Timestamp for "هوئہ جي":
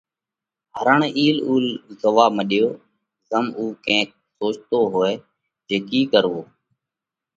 4.91-5.77